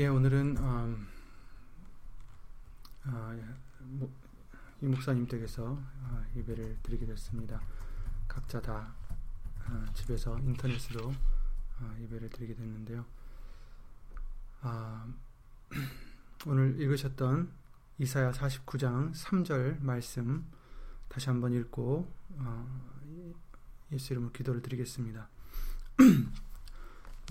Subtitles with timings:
[0.00, 1.06] 예, 오늘은 음,
[3.04, 3.36] 아,
[3.80, 4.10] 뭐,
[4.80, 7.60] 이 목사님 댁에서 아, 예배를 드리게 됐습니다.
[8.26, 8.94] 각자 다
[9.62, 11.12] 아, 집에서 인터넷으로
[11.80, 13.04] 아, 예배를 드리게 됐는데요.
[14.62, 15.06] 아,
[16.48, 17.52] 오늘 읽으셨던
[17.98, 20.46] 이사야 49장 3절 말씀
[21.10, 22.90] 다시 한번 읽고 어,
[23.92, 25.28] 예수 이름으로 기도를 드리겠습니다.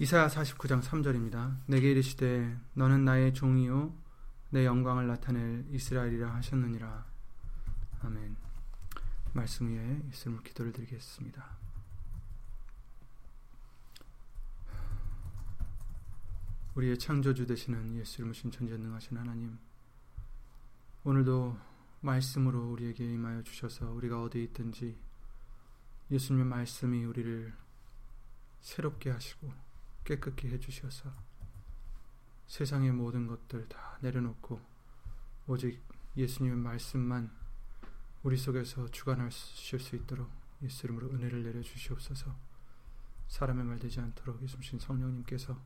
[0.02, 1.58] 이사야 49장 3절입니다.
[1.66, 3.94] 내게 이르시되 너는 나의 종이요
[4.50, 7.06] 내 영광을 나타낼 이스라엘이라 하셨느니라.
[8.04, 8.38] 아멘.
[9.34, 11.46] 말씀 위에 이름으로 기도를 드리겠습니다.
[16.76, 19.60] 우리의 창조주 되시는 예수 이름으로 신천지전능하신 하나님
[21.04, 21.60] 오늘도
[22.00, 24.98] 말씀으로 우리에게 임하여 주셔서 우리가 어디 있든지
[26.10, 27.54] 예수님의 말씀이 우리를
[28.62, 29.69] 새롭게 하시고
[30.04, 31.12] 깨끗게 해주셔서
[32.48, 34.60] 세상의 모든 것들 다 내려놓고
[35.48, 35.82] 오직
[36.18, 37.32] 예수님의 말씀만
[38.24, 40.30] 우리 속에서 주관하실 수 있도록
[40.62, 42.36] 예수 이름으로 은혜를 내려주시옵소서.
[43.30, 45.58] 사람의 말 되지 않도록 예수님 성령님께서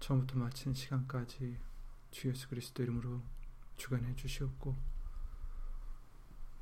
[0.00, 1.58] 처음부터 마치는 시간까지
[2.10, 3.20] 주 예수 그리스도 이름으로
[3.76, 4.76] 주관해 주시옵고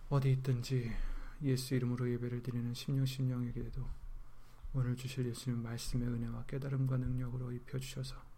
[0.08, 0.96] 어디 있든지
[1.42, 3.99] 예수 이름으로 예배를 드리는 심령 심령에게도
[4.72, 8.30] 오늘 주실 예수님 말씀의 은혜와 깨달음과 능력으로 입혀주셔서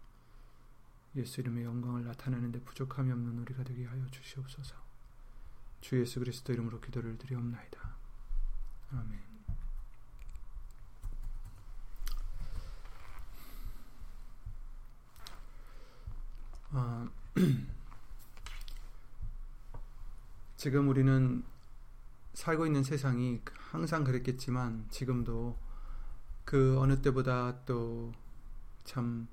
[1.15, 4.75] 예수 이름의 영광을 나타내는데 부족함이 없는 우리가 되게 하여 주시옵소서
[5.81, 7.97] 주 예수 그리스도 이름으로 기도를 드리옵나이다.
[8.91, 9.33] 아멘
[16.71, 17.07] 아,
[20.57, 21.43] 지금 우리는
[22.33, 25.62] 살고 있는 세상이 항상 그랬겠지만 지금도
[26.45, 28.11] 그 어느 때보다 또
[28.83, 29.27] 참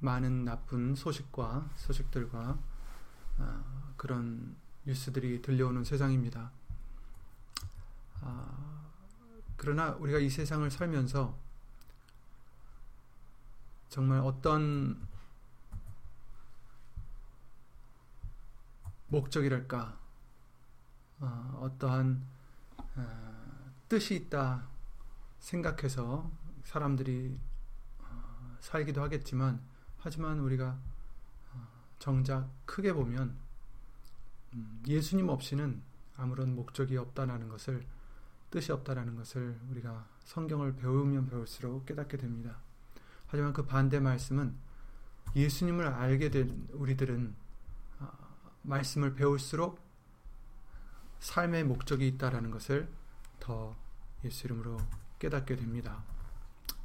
[0.00, 2.58] 많은 나쁜 소식과 소식들과
[3.38, 6.50] 아, 그런 뉴스들이 들려오는 세상입니다.
[8.20, 8.90] 아,
[9.56, 11.38] 그러나 우리가 이 세상을 살면서
[13.88, 15.06] 정말 어떤
[19.06, 19.96] 목적이랄까
[21.20, 22.26] 어, 어떠한
[22.96, 24.71] 어, 뜻이 있다
[25.42, 26.30] 생각해서
[26.64, 27.38] 사람들이
[27.98, 29.60] 어, 살기도 하겠지만
[29.98, 30.78] 하지만 우리가
[31.52, 33.36] 어, 정작 크게 보면
[34.54, 35.82] 음, 예수님 없이는
[36.16, 37.84] 아무런 목적이 없다라는 것을
[38.50, 42.58] 뜻이 없다라는 것을 우리가 성경을 배우면 배울수록 깨닫게 됩니다.
[43.26, 44.54] 하지만 그 반대 말씀은
[45.34, 47.34] 예수님을 알게 된 우리들은
[47.98, 48.08] 어,
[48.62, 49.80] 말씀을 배울수록
[51.18, 52.88] 삶의 목적이 있다라는 것을
[53.40, 53.74] 더
[54.24, 54.78] 예수 이름으로
[55.22, 56.02] 깨닫게 됩니다.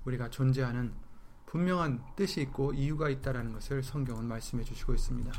[0.05, 0.93] 우리가 존재하는
[1.47, 5.31] 분명한 뜻이 있고 이유가 있다라는 것을 성경은 말씀해 주시고 있습니다.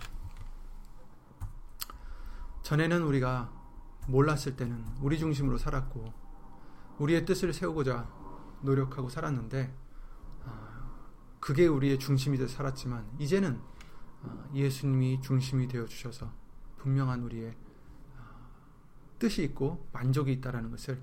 [2.62, 3.52] 전에는 우리가
[4.08, 6.12] 몰랐을 때는 우리 중심으로 살았고
[6.98, 8.10] 우리의 뜻을 세우고자
[8.62, 9.72] 노력하고 살았는데
[11.38, 13.60] 그게 우리의 중심이 되어 살았지만 이제는
[14.22, 16.32] 어, 예수님이 중심이 되어 주셔서
[16.78, 17.50] 분명한 우리의
[18.16, 18.22] 어,
[19.20, 21.00] 뜻이 있고 만족이 있다라는 것을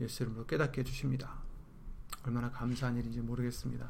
[0.00, 1.32] 예수 이름으로 깨닫게 해주십니다.
[2.24, 3.88] 얼마나 감사한 일인지 모르겠습니다.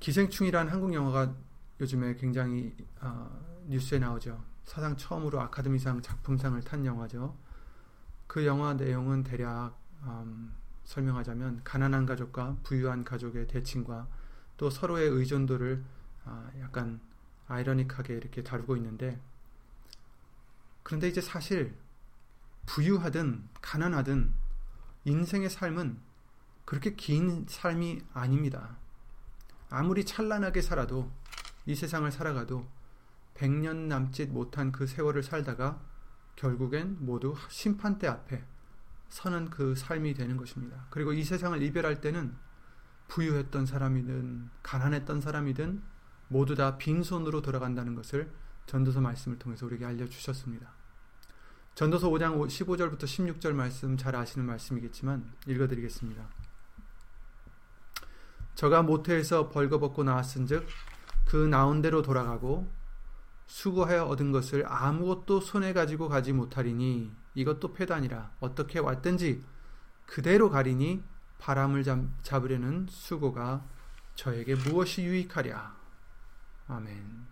[0.00, 1.34] 기생충이란 한국 영화가
[1.80, 4.42] 요즘에 굉장히 어, 뉴스에 나오죠.
[4.64, 7.36] 사상 처음으로 아카데미상 작품상을 탄 영화죠.
[8.26, 10.52] 그 영화 내용은 대략 음,
[10.84, 14.06] 설명하자면 가난한 가족과 부유한 가족의 대칭과
[14.56, 15.84] 또 서로의 의존도를
[16.24, 17.00] 아, 약간
[17.46, 19.18] 아이러닉하게 이렇게 다루고 있는데
[20.82, 21.74] 그런데 이제 사실
[22.68, 24.34] 부유하든 가난하든
[25.04, 25.98] 인생의 삶은
[26.66, 28.76] 그렇게 긴 삶이 아닙니다.
[29.70, 31.10] 아무리 찬란하게 살아도
[31.64, 32.68] 이 세상을 살아가도
[33.34, 35.80] 100년 남짓 못한 그 세월을 살다가
[36.36, 38.44] 결국엔 모두 심판대 앞에
[39.08, 40.86] 서는 그 삶이 되는 것입니다.
[40.90, 42.36] 그리고 이 세상을 이별할 때는
[43.08, 45.82] 부유했던 사람이든 가난했던 사람이든
[46.28, 48.30] 모두 다 빈손으로 돌아간다는 것을
[48.66, 50.77] 전도서 말씀을 통해서 우리에게 알려주셨습니다.
[51.78, 56.28] 전도서 5장 15절부터 16절 말씀 잘 아시는 말씀이겠지만 읽어드리겠습니다.
[58.56, 60.66] 저가 모태에서 벌거벗고 나왔은즉
[61.24, 62.68] 그 나온 대로 돌아가고
[63.46, 69.44] 수고하여 얻은 것을 아무것도 손에 가지고 가지 못하리니 이것도 패단이라 어떻게 왔든지
[70.04, 71.04] 그대로 가리니
[71.38, 71.84] 바람을
[72.22, 73.64] 잡 으려는 수고가
[74.16, 75.76] 저에게 무엇이 유익하랴.
[76.66, 77.27] 아멘.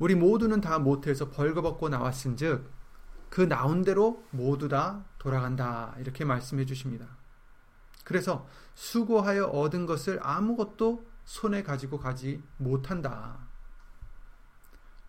[0.00, 2.68] 우리 모두는 다 모태에서 벌거벗고 나왔은즉
[3.28, 7.06] 그 나온 대로 모두 다 돌아간다 이렇게 말씀해 주십니다.
[8.02, 13.38] 그래서 수고하여 얻은 것을 아무것도 손에 가지고 가지 못한다.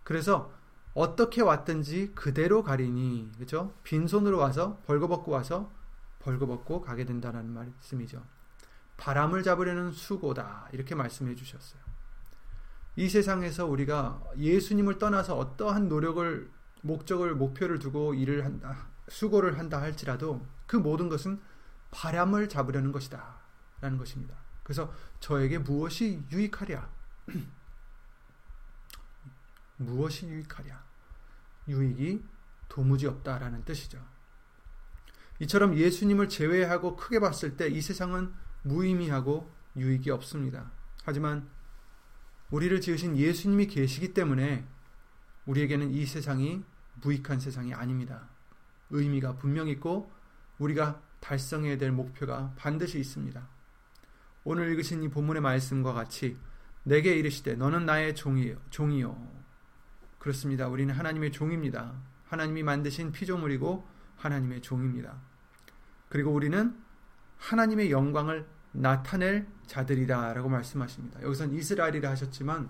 [0.03, 0.51] 그래서
[0.93, 3.73] 어떻게 왔든지 그대로 가리니 그죠?
[3.83, 5.71] 빈손으로 와서 벌거벗고 와서
[6.19, 8.21] 벌거벗고 가게 된다는 말씀이죠.
[8.97, 11.80] 바람을 잡으려는 수고다 이렇게 말씀해 주셨어요.
[12.95, 16.51] 이 세상에서 우리가 예수님을 떠나서 어떠한 노력을
[16.81, 21.41] 목적을 목표를 두고 일을 한다 수고를 한다 할지라도 그 모든 것은
[21.91, 23.39] 바람을 잡으려는 것이다
[23.81, 24.35] 라는 것입니다.
[24.63, 26.89] 그래서 저에게 무엇이 유익하랴
[29.77, 30.83] 무엇이 유익하랴
[31.67, 32.23] 유익이
[32.69, 33.99] 도무지 없다라는 뜻이죠.
[35.39, 38.33] 이처럼 예수님을 제외하고 크게 봤을 때 이 세상은
[38.63, 40.71] 무의미하고 유익이 없습니다.
[41.03, 41.49] 하지만
[42.51, 44.65] 우리를 지으신 예수님이 계시기 때문에
[45.45, 46.63] 우리에게는 이 세상이
[47.01, 48.29] 무익한 세상이 아닙니다.
[48.89, 50.11] 의미가 분명 있고
[50.59, 53.47] 우리가 달성해야 될 목표가 반드시 있습니다.
[54.43, 56.37] 오늘 읽으신 이 본문의 말씀과 같이
[56.83, 59.41] 내게 이르시되 너는 나의 종이요 종이요
[60.19, 60.67] 그렇습니다.
[60.67, 61.93] 우리는 하나님의 종입니다.
[62.25, 63.87] 하나님이 만드신 피조물이고
[64.17, 65.21] 하나님의 종입니다.
[66.09, 66.75] 그리고 우리는
[67.37, 71.21] 하나님의 영광을 나타낼 자들이다라고 말씀하십니다.
[71.21, 72.69] 여기선 이스라엘이라 하셨지만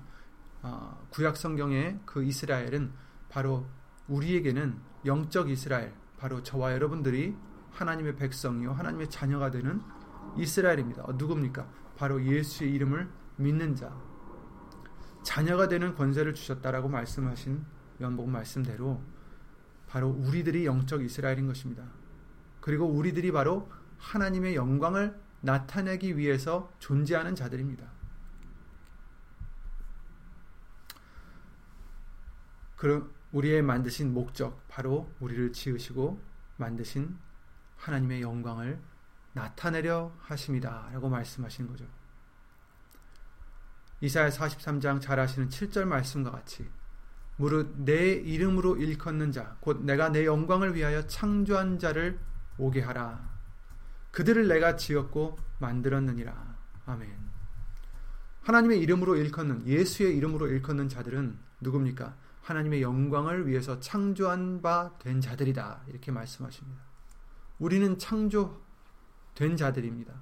[0.64, 2.92] 어, 구약 성경의 그 이스라엘은
[3.30, 3.66] 바로
[4.08, 7.36] 우리에게는 영적 이스라엘, 바로 저와 여러분들이
[7.72, 9.82] 하나님의 백성이요 하나님의 자녀가 되는
[10.38, 11.04] 이스라엘입니다.
[11.04, 11.68] 어, 누굽니까?
[11.98, 13.96] 바로 예수의 이름을 믿는 자,
[15.24, 17.64] 자녀가 되는 권세를 주셨다라고 말씀하신
[18.02, 19.02] 연복 말씀대로
[19.88, 21.84] 바로 우리들이 영적 이스라엘인 것입니다.
[22.60, 27.86] 그리고 우리들이 바로 하나님의 영광을 나타내기 위해서 존재하는 자들입니다.
[32.76, 36.22] 그럼 우리의 만드신 목적 바로 우리를 지으시고
[36.58, 37.18] 만드신
[37.78, 38.80] 하나님의 영광을
[39.34, 41.86] 나타내려 하심이다라고 말씀하신 거죠.
[44.02, 46.70] 이사야 43장 잘 아시는 7절 말씀과 같이
[47.38, 52.20] 무릇 내 이름으로 일컫는 자 곧 내가 내 영광을 위하여 창조한 자를
[52.58, 53.31] 오게 하라
[54.12, 56.58] 그들을 내가 지었고 만들었느니라.
[56.86, 57.32] 아멘.
[58.42, 62.18] 하나님의 이름으로 일컫는 예수의 이름으로 일컫는 자들은 누굽니까?
[62.42, 65.84] 하나님의 영광을 위해서 창조한 바 된 자들이다.
[65.88, 66.82] 이렇게 말씀하십니다.
[67.60, 70.14] 우리는 창조된 자들입니다.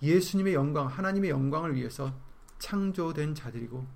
[0.00, 2.18] 예수님의 영광, 하나님의 영광을 위해서
[2.58, 3.86] 창조된 자들이고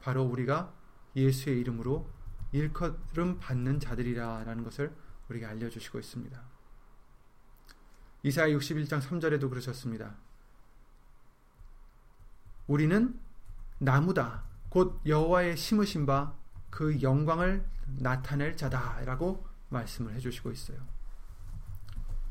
[0.00, 0.72] 바로 우리가
[1.16, 2.08] 예수의 이름으로
[2.52, 4.94] 일컬음 받는 자들이라라는 것을
[5.30, 6.51] 우리가 알려주시고 있습니다.
[8.22, 10.14] 이사야 61장 3절에도 그러셨습니다.
[12.66, 13.18] 우리는
[13.78, 14.44] 나무다.
[14.68, 16.42] 곧 여호와의 심으신 바
[16.72, 17.62] 그 영광을
[17.98, 20.78] 나타낼 자다라고 말씀을 해 주시고 있어요.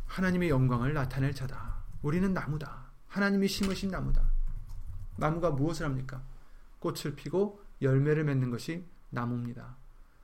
[0.08, 1.84] 하나님의 영광을 나타낼 자다.
[2.02, 2.88] 우리는 나무다.
[3.08, 4.32] 하나님이 심으신 나무다.
[5.16, 6.24] 나무가 무엇을 합니까?
[6.80, 9.78] 꽃을 피고 열매를 맺는 것이 나무입니다.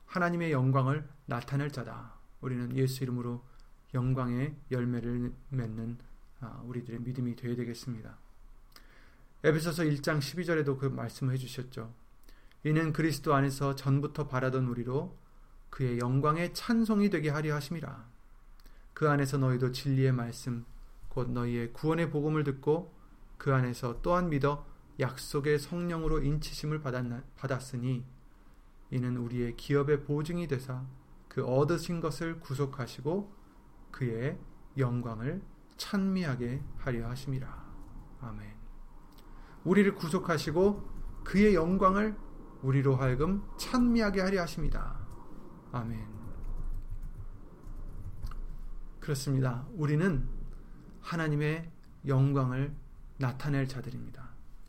[0.06, 2.14] 하나님의 영광을 나타낼 자다.
[2.40, 3.44] 우리는 예수 이름으로
[3.94, 5.98] 영광의 열매를 맺는
[6.40, 8.16] 아, 우리들의 믿음이 되어야 되겠습니다.
[9.44, 11.92] 에베소서 1장 12절에도 그 말씀을 해주셨죠.
[12.64, 15.16] 이는 그리스도 안에서 전부터 바라던 우리로
[15.70, 18.08] 그의 영광의 찬송이 되게 하려 하심이라.
[18.94, 20.64] 그 안에서 너희도 진리의 말씀
[21.08, 22.92] 곧 너희의 구원의 복음을 듣고
[23.36, 24.66] 그 안에서 또한 믿어
[24.98, 26.82] 약속의 성령으로 인치심을
[27.36, 28.04] 받았으니
[28.90, 30.84] 이는 우리의 기업의 보증이 되사
[31.28, 33.37] 그 얻으신 것을 구속하시고
[33.90, 34.38] 그의
[34.76, 35.42] 영광을
[35.76, 37.68] 찬미하게 하려 하심이라.
[38.20, 38.54] 아멘.
[39.64, 42.16] 우리를 구속하시고 그의 영광을
[42.62, 44.98] 우리로 하여금 찬미하게 하려 하십니다.
[45.72, 46.06] 아멘.
[49.00, 49.66] 그렇습니다.
[49.72, 50.28] 우리는
[51.00, 51.70] 하나님의
[52.06, 52.74] 영광을
[53.18, 54.28] 나타낼 자들입니다.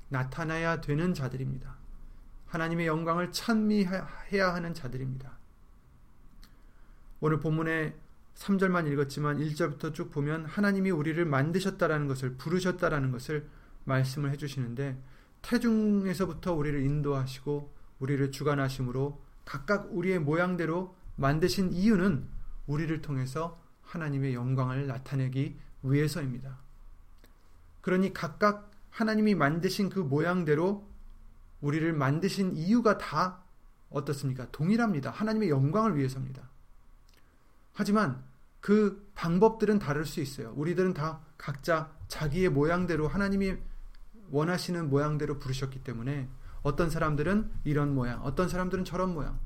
[0.09, 1.77] 나타나야 되는 자들입니다.
[2.47, 5.38] 하나님의 영광을 찬미해야 하는 자들입니다.
[7.19, 7.95] 오늘 본문에
[8.39, 13.48] 3절만 읽었지만 1절부터 쭉 보면 하나님이 우리를 만드셨다라는 것을 부르셨다라는 것을
[13.84, 14.98] 말씀을 해 주시는데
[15.41, 22.27] 태중에서부터 우리를 인도하시고 우리를 주관하심으로 각각 우리의 모양대로 만드신 이유는
[22.67, 26.58] 우리를 통해서 하나님의 영광을 나타내기 위해서입니다.
[27.81, 30.88] 그러니 각각 하나님이 만드신 그 모양대로
[31.60, 33.43] 우리를 만드신 이유가 다
[33.89, 34.50] 어떻습니까?
[34.51, 35.12] 동일합니다.
[35.12, 36.50] 하나님의 영광을 위해서입니다.
[37.74, 38.28] 하지만
[38.61, 40.53] 그 방법들은 다를 수 있어요.
[40.55, 43.57] 우리들은 다 각자 자기의 모양대로 하나님이
[44.31, 46.29] 원하시는 모양대로 부르셨기 때문에
[46.61, 49.39] 어떤 사람들은 이런 모양, 어떤 사람들은 저런 모양,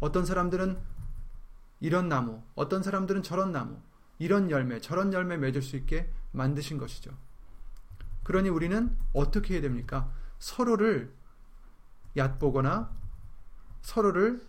[0.00, 0.78] 어떤 사람들은
[1.80, 3.80] 이런 나무, 어떤 사람들은 저런 나무,
[4.18, 7.10] 이런 열매, 저런 열매 맺을 수 있게 만드신 것이죠.
[8.22, 10.12] 그러니 우리는 어떻게 해야 됩니까?
[10.38, 11.12] 서로를
[12.16, 12.92] 얕보거나
[13.80, 14.46] 서로를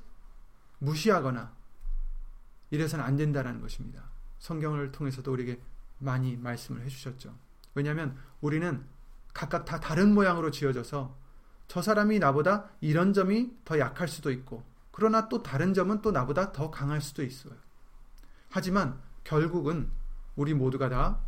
[0.79, 1.52] 무시하거나
[2.74, 4.01] 이래서는 안 된다는 것입니다.
[4.39, 5.62] 성경을 통해서도 우리에게
[6.00, 7.32] 많이 말씀을 해주셨죠.
[7.75, 8.84] 왜냐하면 우리는
[9.32, 11.15] 각각 다 다른 모양으로 지어져서
[11.68, 16.51] 저 사람이 나보다 이런 점이 더 약할 수도 있고 그러나 또 다른 점은 또 나보다
[16.51, 17.53] 더 강할 수도 있어요.
[18.50, 19.92] 하지만 결국은
[20.36, 21.20] 우리 모두가 다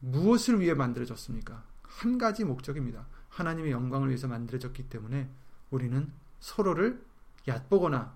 [0.00, 1.62] 무엇을 위해 만들어졌습니까?
[1.82, 3.06] 한 가지 목적입니다.
[3.28, 5.30] 하나님의 영광을 위해서 만들어졌기 때문에
[5.70, 7.00] 우리는 서로를
[7.46, 8.12] 얕보거나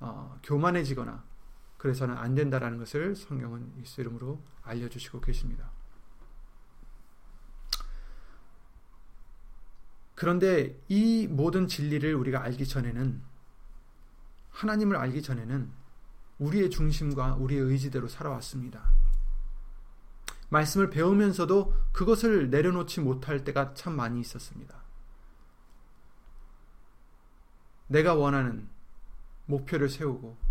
[0.00, 1.33] 어, 교만해지거나
[1.84, 5.70] 그래서는 안 된다라는 것을 성경은 예수 이름으로 알려주시고 계십니다.
[10.14, 13.20] 그런데 이 모든 진리를 우리가 알기 전에는
[14.48, 15.70] 하나님을 알기 전에는
[16.38, 18.82] 우리의 중심과 우리의 의지대로 살아왔습니다.
[20.48, 24.74] 말씀을 배우면서도 그것을 내려놓지 못할 때가 참 많이 있었습니다.
[27.88, 28.70] 내가 원하는
[29.44, 30.43] 목표를 세우고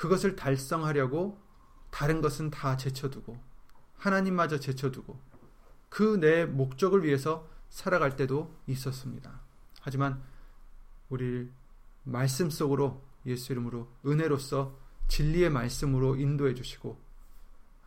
[0.00, 1.38] 그것을 달성하려고
[1.90, 3.38] 다른 것은 다 제쳐두고
[3.98, 5.20] 하나님마저 제쳐두고
[5.90, 9.42] 그 내 목적을 위해서 살아갈 때도 있었습니다.
[9.82, 10.22] 하지만
[11.10, 11.50] 우리
[12.04, 14.74] 말씀 속으로 예수 이름으로 은혜로서
[15.08, 16.98] 진리의 말씀으로 인도해 주시고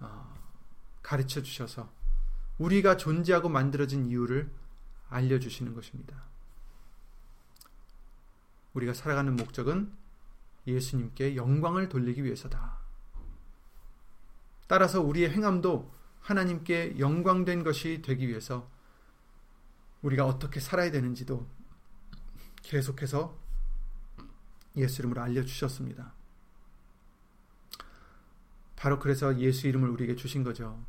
[0.02, 0.36] 어,
[1.02, 1.92] 가르쳐 주셔서
[2.60, 4.52] 우리가 존재하고 만들어진 이유를
[5.10, 6.26] 알려 주시는 것입니다.
[8.76, 10.03] 우리가 살아가는 목적은
[10.68, 12.78] 예수님께 영광을 돌리기 위해서다.
[14.68, 18.70] 따라서 우리의 행함도 하나님께 영광된 것이 되기 위해서
[20.02, 21.48] 우리가 어떻게 살아야 되는지도
[22.62, 23.38] 계속해서
[24.78, 26.14] 예수 이름으로 알려주셨습니다.
[28.76, 30.84] 바로 그래서 예수 이름을 우리에게 주신 거죠.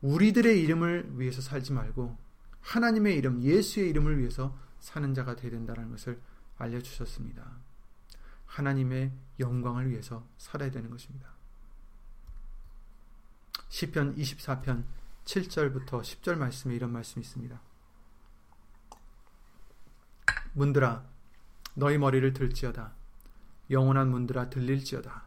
[0.00, 2.18] 우리들의 이름을 위해서 살지 말고
[2.60, 6.20] 하나님의 이름, 예수의 이름을 위해서 사는 자가 되야 된다는 것을
[6.62, 7.44] 알려주셨습니다.
[8.46, 11.28] 하나님의 영광을 위해서 살아야 되는 것입니다.
[13.68, 14.84] 시편 24편
[15.24, 17.60] 7절부터 10절 말씀에 이런 말씀이 있습니다.
[20.52, 21.04] 문들아
[21.74, 22.92] 너희 머리를 들지어다
[23.70, 25.24] 영원한 문들아 들릴지어다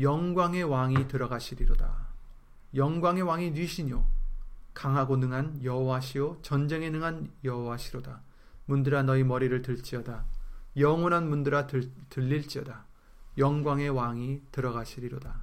[0.00, 2.08] 영광의 왕이 들어가시리로다
[2.74, 4.04] 영광의 왕이 뉘시뇨
[4.72, 8.20] 강하고 능한 여호와시오 전쟁에 능한 여호와시로다
[8.66, 10.24] 문들아 너희 머리를 들지어다
[10.76, 12.84] 영원한 문들아 들, 들릴지어다
[13.38, 15.42] 영광의 왕이 들어가시리로다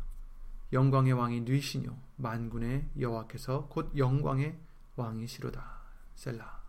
[0.73, 4.57] 영광의 왕이 뉘시뇨 만군의 여호와께서 곧 영광의
[4.95, 5.81] 왕이시로다
[6.15, 6.61] 셀라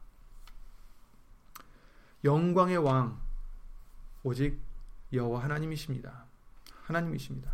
[2.24, 3.20] 영광의 왕
[4.22, 4.60] 오직
[5.12, 6.24] 여호와 하나님이십니다.
[6.84, 7.52] 하나님이십니다.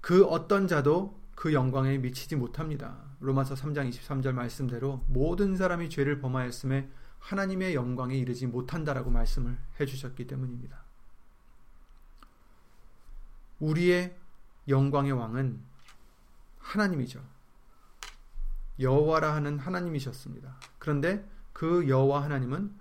[0.00, 2.98] 그 어떤 자도 그 영광에 미치지 못합니다.
[3.20, 6.88] 로마서 3장 23절 말씀대로 모든 사람이 죄를 범하였음에
[7.22, 10.82] 하나님의 영광에 이르지 못한다라고 말씀을 해주셨기 때문입니다.
[13.60, 14.16] 우리의
[14.68, 15.60] 영광의 왕은
[16.58, 17.22] 하나님이죠.
[18.80, 20.58] 여호와라 하는 하나님이셨습니다.
[20.78, 22.74] 그런데 그 여호와 하나님은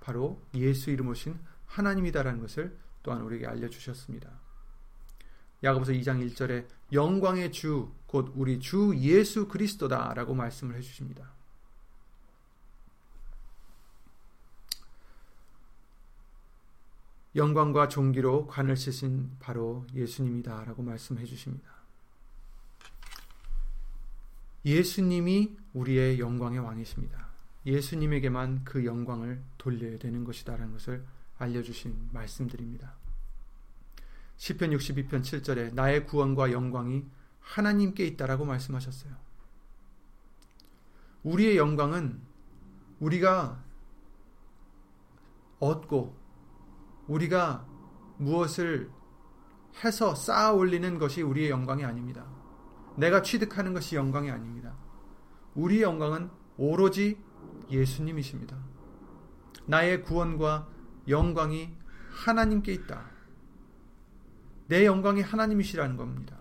[0.00, 4.30] 바로 예수 이름 오신 하나님이다라는 것을 또한 우리에게 알려주셨습니다.
[5.64, 11.32] 야고보서 2장 1절에 영광의 주, 곧 우리 주 예수 그리스도다 라고 말씀을 해주십니다.
[17.36, 21.72] 영광과 종기로 관을 쓰신 바로 예수님이다 라고 말씀해 주십니다.
[24.64, 27.28] 예수님이 우리의 영광의 왕이십니다.
[27.66, 31.04] 예수님에게만 그 영광을 돌려야 되는 것이다라는 것을
[31.38, 32.94] 알려주신 말씀들입니다.
[34.36, 37.04] 시편 62편 7절에 나의 구원과 영광이
[37.40, 39.14] 하나님께 있다라고 말씀하셨어요.
[41.24, 42.20] 우리의 영광은
[43.00, 43.62] 우리가
[45.58, 46.23] 얻고
[47.06, 47.66] 우리가
[48.18, 48.90] 무엇을
[49.82, 52.26] 해서 쌓아 올리는 것이 우리의 영광이 아닙니다.
[52.96, 54.74] 내가 취득하는 것이 영광이 아닙니다.
[55.54, 57.18] 우리의 영광은 오로지
[57.70, 58.56] 예수님이십니다.
[59.66, 60.68] 나의 구원과
[61.08, 61.76] 영광이
[62.10, 63.10] 하나님께 있다.
[64.68, 66.38] 내 영광이 하나님이시라는 겁니다.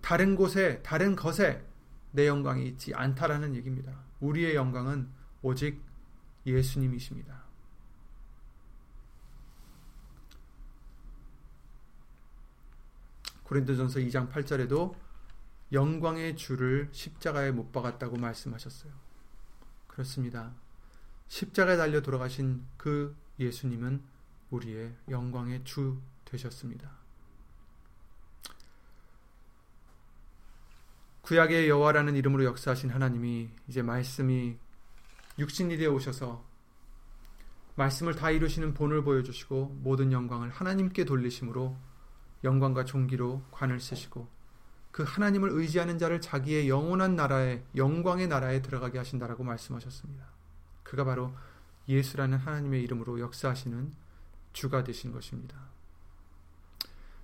[0.00, 1.66] 다른 곳에, 다른 것에
[2.12, 3.92] 내 영광이 있지 않다라는 얘기입니다.
[4.20, 5.08] 우리의 영광은
[5.42, 5.82] 오직
[6.46, 7.47] 예수님이십니다.
[13.48, 14.94] 고린도전서 2장 8절에도
[15.72, 18.92] 영광의 주를 십자가에 못 박았다고 말씀하셨어요.
[19.86, 20.54] 그렇습니다.
[21.28, 24.02] 십자가에 달려 돌아가신 그 예수님은
[24.50, 26.90] 우리의 영광의 주 되셨습니다.
[31.22, 34.56] 구약의 여호와라는 이름으로 역사하신 하나님이 이제 말씀이
[35.38, 36.44] 육신이 되어 오셔서
[37.76, 41.87] 말씀을 다 이루시는 본을 보여주시고 모든 영광을 하나님께 돌리심으로
[42.44, 44.28] 영광과 존귀로 관을 쓰시고
[44.90, 50.26] 그 하나님을 의지하는 자를 자기의 영원한 나라에 영광의 나라에 들어가게 하신다라고 말씀하셨습니다.
[50.82, 51.34] 그가 바로
[51.88, 53.92] 예수라는 하나님의 이름으로 역사하시는
[54.52, 55.56] 주가 되신 것입니다.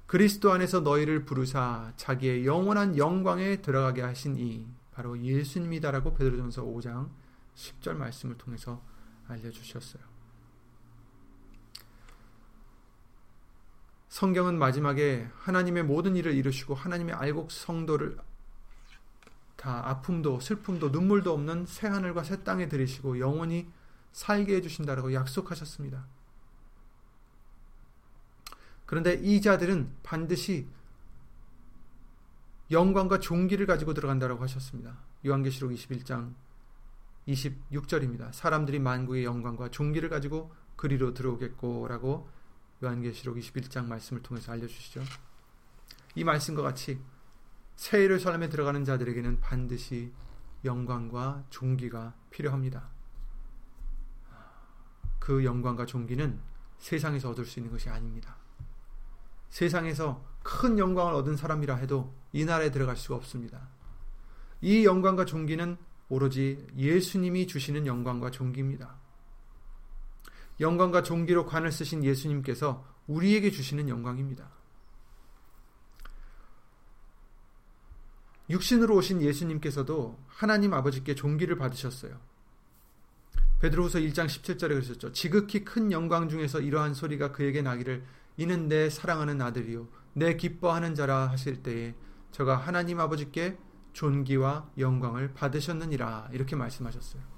[0.07, 7.09] 그리스도 안에서 너희를 부르사 자기의 영원한 영광에 들어가게 하신 이 바로 예수님이다라고 베드로전서 5장
[7.57, 8.83] 10절 말씀을 통해서
[9.27, 10.14] 알려 주셨어요.
[14.15, 18.17] 성경은 마지막에 하나님의 모든 일을 이루시고 하나님의 알곡 성도를
[19.57, 23.69] 다 아픔도 슬픔도 눈물도 없는 새 하늘과 새 땅에 들이시고 영원히
[24.13, 26.07] 살게 해주신다라고 약속하셨습니다.
[28.87, 30.69] 그런데 이 자들은 반드시
[32.71, 34.97] 영광과 종기를 가지고 들어간다라고 하셨습니다.
[35.27, 36.35] 요한계시록 21장
[37.27, 38.33] 26절입니다.
[38.33, 42.44] 사람들이 만국의 영광과 종기를 가지고 그리로 들어오겠고라고
[42.85, 45.03] 요한계시록 21장 말씀을 통해서 알려주시죠.
[46.15, 47.01] 이 말씀과 같이
[47.77, 50.13] 새 예루살렘에 들어가는 자들에게는 반드시
[50.65, 52.89] 영광과 종기가 필요합니다.
[55.19, 56.39] 그 영광과 종기는
[56.79, 58.37] 세상에서 얻을 수 있는 것이 아닙니다.
[59.49, 63.69] 세상에서 큰 영광을 얻은 사람이라 해도 이 나라에 들어갈 수가 없습니다.
[64.61, 65.77] 이 영광과 존귀는
[66.09, 69.04] 오로지 예수님이 주시는 영광과 존귀입니다.
[70.61, 74.51] 영광과 존귀로 관을 쓰신 예수님께서 우리에게 주시는 영광입니다.
[78.51, 82.19] 육신으로 오신 예수님께서도 하나님 아버지께 존귀를 받으셨어요.
[83.61, 85.13] 베드로후서 1장 17절에 그러셨죠.
[85.13, 88.05] 지극히 큰 영광 중에서 이러한 소리가 그에게 나기를
[88.37, 91.95] 이는 내 사랑하는 아들이요 내 기뻐하는 자라 하실 때에
[92.33, 93.57] 저가 하나님 아버지께
[93.93, 97.34] 존귀와 영광을 받으셨느니라 이렇게 말씀하셨어요.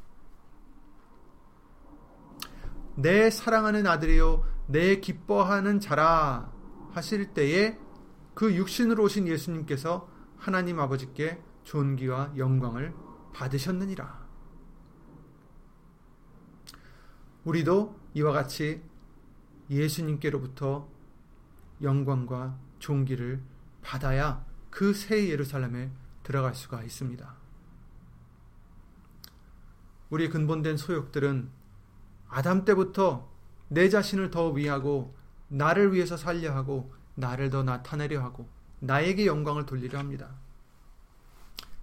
[2.96, 6.52] 내 사랑하는 아들이요 내 기뻐하는 자라
[6.92, 7.78] 하실 때에
[8.34, 12.94] 그 육신으로 오신 예수님께서 하나님 아버지께 존귀와 영광을
[13.34, 14.26] 받으셨느니라.
[17.44, 18.82] 우리도 이와 같이
[19.70, 20.88] 예수님께로부터
[21.82, 23.42] 영광과 존귀를
[23.82, 25.90] 받아야 그 새 예루살렘에
[26.22, 27.34] 들어갈 수가 있습니다.
[30.10, 31.50] 우리 근본된 소욕들은
[32.28, 33.30] 아담 때부터
[33.68, 35.14] 내 자신을 더 위하고
[35.48, 38.48] 나를 위해서 살려 하고 나를 더 나타내려 하고
[38.80, 40.34] 나에게 영광을 돌리려 합니다.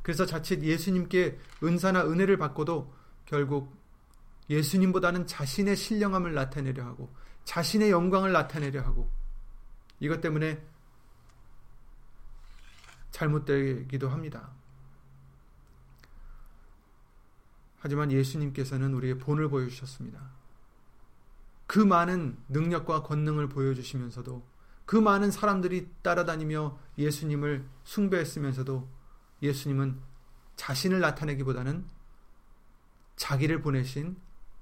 [0.01, 2.93] 그래서 자칫 예수님께 은사나 은혜를 받고도
[3.25, 3.75] 결국
[4.49, 7.13] 예수님보다는 자신의 신령함을 나타내려 하고
[7.45, 9.10] 자신의 영광을 나타내려 하고
[9.99, 10.62] 이것 때문에
[13.12, 14.51] 잘못되기도 합니다.
[17.84, 20.32] 하지만 예수님께서는 우리의 본을 보여주셨습니다.
[21.67, 24.41] 그 많은 능력과 권능을 보여주시면서도
[24.86, 28.88] 그 많은 사람들이 따라다니며 예수님을 숭배했으면서도
[29.41, 30.00] 예수님은
[30.56, 31.86] 자신을 나타내기보다는
[33.17, 34.15] 자기를 보내신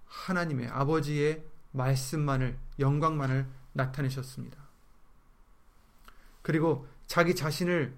[0.07, 4.57] 하나님의 아버지의 말씀만을 영광만을 나타내셨습니다.
[6.41, 7.95] 그리고 자기 자신을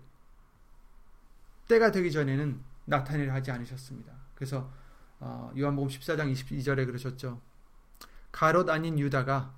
[1.70, 4.12] 때가 되기 전에는 나타내려 하지 않으셨습니다.
[4.36, 4.83] 그래서
[5.26, 7.40] 어, 요한복음 14장 22절에 그러셨죠.
[8.34, 9.56] 가롯 아닌 유다가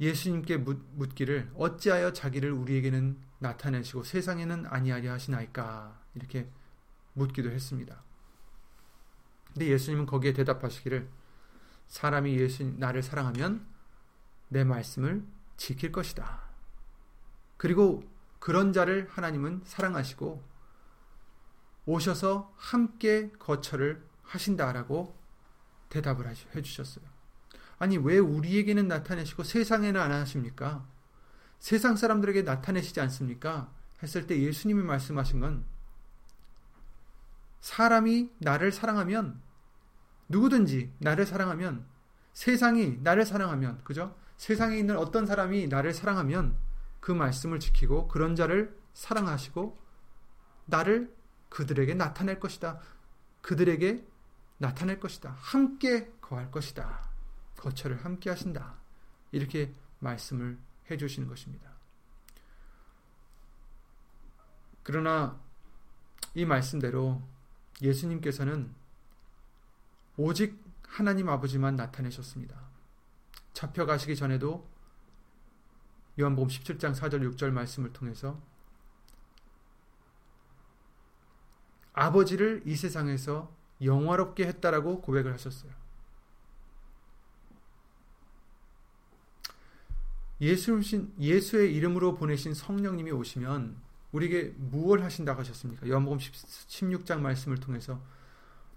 [0.00, 6.50] 예수님께 묻, 기를 어찌하여 자기를 우리에게는 나타내시고 세상에는 아니하려 하시나이까 이렇게
[7.12, 8.02] 묻기도 했습니다.
[9.52, 11.08] 근데 예수님은 거기에 대답하시기를
[11.86, 13.64] 사람이 예수 나를 사랑하면
[14.48, 15.24] 내 말씀을
[15.58, 16.42] 지킬 것이다.
[17.56, 18.02] 그리고
[18.40, 20.42] 그런 자를 하나님은 사랑하시고
[21.86, 25.16] 오셔서 함께 거처를 하신다라고
[25.88, 27.04] 대답을 해주셨어요.
[27.78, 30.86] 아니, 왜 우리에게는 나타내시고 세상에는 안 하십니까?
[31.58, 33.72] 세상 사람들에게 나타내시지 않습니까?
[34.02, 35.64] 했을 때 예수님이 말씀하신 건
[37.60, 39.40] 사람이 나를 사랑하면
[40.28, 41.84] 누구든지 나를 사랑하면
[42.32, 44.16] 세상이 나를 사랑하면 그죠?
[44.38, 46.56] 세상에 있는 어떤 사람이 나를 사랑하면
[47.00, 49.78] 그 말씀을 지키고 그런 자를 사랑하시고
[50.66, 51.14] 나를
[51.50, 52.80] 그들에게 나타낼 것이다.
[53.42, 54.06] 그들에게
[54.60, 55.30] 나타낼 것이다.
[55.38, 57.08] 함께 거할 것이다.
[57.56, 58.74] 거처를 함께 하신다.
[59.32, 60.58] 이렇게 말씀을
[60.90, 61.70] 해 주시는 것입니다.
[64.82, 65.40] 그러나
[66.34, 67.22] 이 말씀대로
[67.80, 68.74] 예수님께서는
[70.18, 72.60] 오직 하나님 아버지만 나타내셨습니다.
[73.54, 74.68] 잡혀가시기 전에도
[76.18, 78.38] 요한복음 17장 4절 6절 말씀을 통해서
[81.94, 85.72] 아버지를 이 세상에서 영화롭게 했다라고 고백을 하셨어요.
[90.40, 93.76] 예수신 예수의 이름으로 보내신 성령님이 오시면
[94.12, 95.86] 우리에게 무엇을 하신다고 하셨습니까?
[95.86, 98.00] 요한복음 16장 말씀을 통해서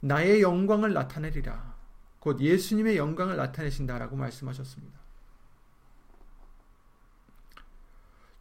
[0.02, 1.74] 나의 영광을 나타내리라.
[2.20, 5.00] 곧 예수님의 영광을 나타내신다라고 말씀하셨습니다.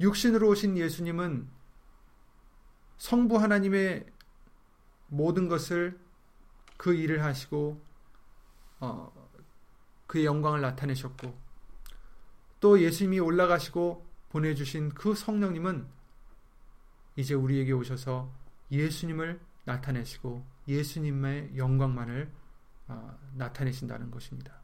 [0.01, 1.48] 육신으로 오신 예수님은
[2.98, 4.07] 성부 하나님의
[5.09, 5.98] 모든 것을
[6.83, 7.81] 그 일을 하시고
[8.81, 9.31] 어,
[10.09, 11.38] 그의 영광을 나타내셨고
[12.59, 15.87] 또 예수님이 올라가시고 보내주신 그 성령님은
[17.14, 18.33] 이제 우리에게 오셔서
[18.73, 22.33] 예수님을 나타내시고 예수님의 영광만을
[22.88, 24.61] 어, 나타내신다는 것입니다.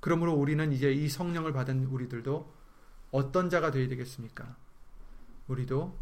[0.00, 2.50] 그러므로 우리는 이제 이 성령을 받은 우리들도
[3.10, 4.56] 어떤 자가 되어야 되겠습니까?
[5.48, 5.98] 우리도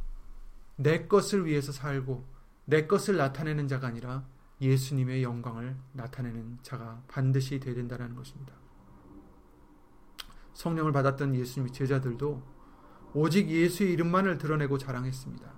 [0.76, 2.24] 내 것을 위해서 살고
[2.66, 4.30] 내 것을 나타내는 자가 아니라
[4.62, 8.54] 예수님의 영광을 나타내는 자가 반드시 되어야 된다는 것입니다.
[10.54, 12.42] 성령을 받았던 예수님의 제자들도
[13.14, 15.52] 오직 예수의 이름만을 드러내고 자랑했습니다.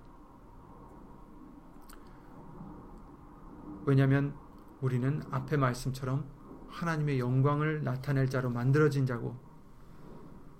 [3.87, 4.35] 왜냐하면
[4.81, 6.27] 우리는 앞의 말씀처럼
[6.69, 9.39] 하나님의 영광을 나타낼 자로 만들어진 자고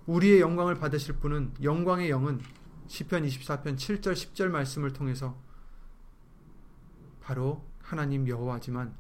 [0.07, 2.41] 우리의 영광을 받으실 분은 영광의 영은
[2.87, 5.37] 시편 24편 7절 10절 말씀을 통해서
[7.21, 8.95] 바로 하나님 여호와지만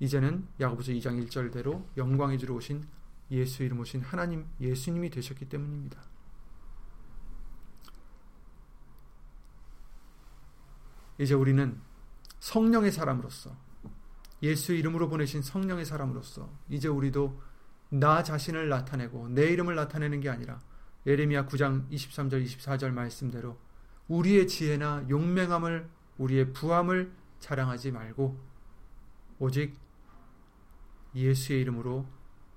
[0.00, 2.84] 이제는 야고보서 2장 1절대로 영광의 주로 오신
[3.30, 6.00] 예수 이름 오신 하나님 예수님이 되셨기 때문입니다.
[11.18, 11.78] 이제 우리는
[12.38, 13.54] 성령의 사람으로서
[14.42, 17.42] 예수 이름으로 보내신 성령의 사람으로서 이제 우리도
[17.90, 20.60] 나 자신을 나타내고 내 이름을 나타내는 게 아니라
[21.06, 23.58] 예레미야 9장 23절 24절 말씀대로
[24.06, 28.38] 우리의 지혜나 용맹함을 우리의 부함을 자랑하지 말고
[29.38, 29.78] 오직
[31.14, 32.06] 예수의 이름으로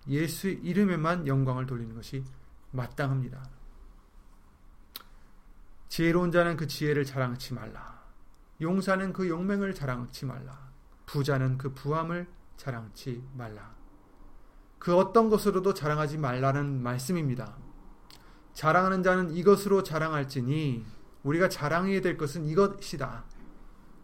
[0.08, 2.24] 예수 이름에만 영광을 돌리는 것이
[2.72, 3.50] 마땅합니다.
[5.90, 8.02] 지혜로운 자는 그 지혜를 자랑치 말라.
[8.62, 10.72] 용사는 그 용맹을 자랑치 말라.
[11.06, 13.76] 부자는 그 부함을 자랑치 말라.
[14.80, 17.58] 그 어떤 것으로도 자랑하지 말라는 말씀입니다.
[18.54, 20.86] 자랑하는 자는 이것으로 자랑할지니
[21.24, 23.26] 우리가 자랑해야 될 것은 이것이다.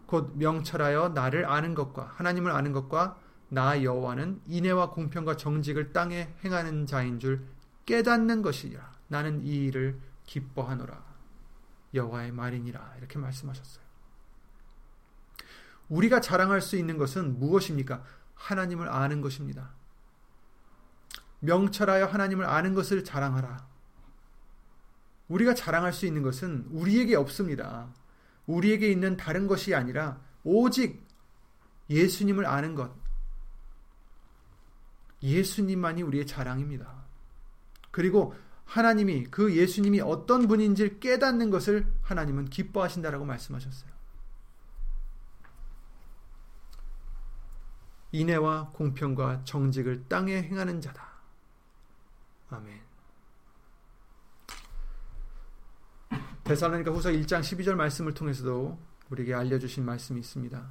[0.08, 3.18] 곧 명철하여 나를 아는 것과 하나님을 아는 것과
[3.50, 7.44] 나 여호와는 인애와 공평과 정직을 땅에 행하는 자인 줄
[7.84, 8.90] 깨닫는 것이라.
[9.08, 11.04] 나는 이 일을 기뻐하노라.
[11.92, 12.94] 여호와의 말이니라.
[12.96, 13.84] 이렇게 말씀하셨어요.
[15.90, 18.02] 우리가 자랑할 수 있는 것은 무엇입니까?
[18.34, 19.72] 하나님을 아는 것입니다.
[21.40, 23.68] 명철하여 하나님을 아는 것을 자랑하라.
[25.28, 27.92] 우리가 자랑할 수 있는 것은 우리에게 없습니다.
[28.48, 31.06] 우리에게 있는 다른 것이 아니라 오직
[31.88, 32.90] 예수님을 아는 것.
[35.22, 37.04] 예수님만이 우리의 자랑입니다.
[37.90, 38.34] 그리고
[38.64, 43.90] 하나님이 그 예수님이 어떤 분인지를 깨닫는 것을 하나님은 기뻐하신다라고 말씀하셨어요.
[48.12, 51.06] 인애와 공평과 정직을 땅에 행하는 자다.
[52.50, 52.87] 아멘.
[56.48, 58.78] 데살로니가 후서 1장 12절 말씀을 통해서도
[59.10, 60.66] 우리에게 알려주신 말씀이 있습니다.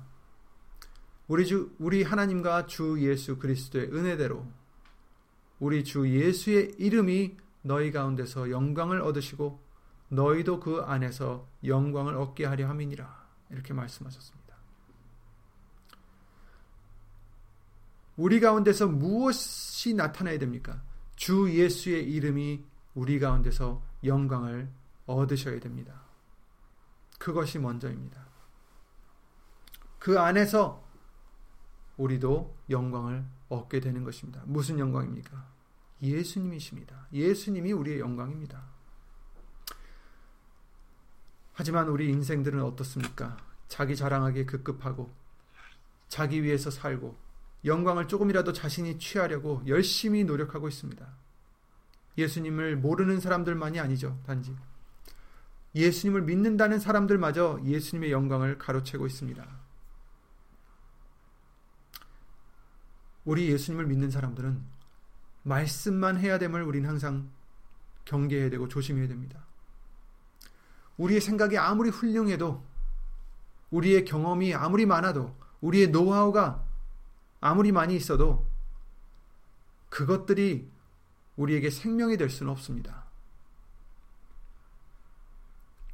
[1.28, 4.44] 우리 주, 우리 하나님과 주 예수 그리스도의 은혜대로
[5.60, 9.60] 우리 주 예수의 이름이 너희 가운데서 영광을 얻으시고
[10.10, 13.28] 너희도 그 안에서 영광을 얻게 하려 함이니라.
[13.52, 14.56] 이렇게 말씀하셨습니다.
[18.16, 20.82] 우리 가운데서 무엇이 나타나야 됩니까?
[21.16, 22.63] 주 예수의 이름이
[22.96, 24.70] 우리 가운데서 영광을
[25.08, 26.04] 얻으셔야 됩니다.
[27.17, 28.28] 그것이 먼저입니다.
[29.98, 30.86] 그 안에서
[31.98, 34.43] 우리도 영광을 얻게 되는 것입니다.
[34.46, 35.48] 무슨 영광입니까?
[36.02, 37.08] 예수님이십니다.
[37.12, 38.63] 예수님이 우리의 영광입니다.
[41.54, 43.36] 하지만 우리 인생들은 어떻습니까?
[43.67, 45.12] 자기 자랑하기에 급급하고
[46.08, 47.17] 자기 위해서 살고
[47.65, 51.06] 영광을 조금이라도 자신이 취하려고 열심히 노력하고 있습니다.
[52.17, 54.56] 예수님을 모르는 사람들만이 아니죠, 단지.
[55.75, 59.45] 예수님을 믿는다는 사람들마저 예수님의 영광을 가로채고 있습니다.
[63.25, 64.62] 우리 예수님을 믿는 사람들은
[65.43, 67.30] 말씀만 해야 됨을 우리는 항상
[68.06, 69.45] 경계해야 되고 조심해야 됩니다.
[70.97, 72.63] 우리의 생각이 아무리 훌륭해도
[73.69, 76.63] 우리의 경험이 아무리 많아도 우리의 노하우가
[77.41, 78.47] 아무리 많이 있어도
[79.89, 80.69] 그것들이
[81.36, 83.07] 우리에게 생명이 될 수는 없습니다.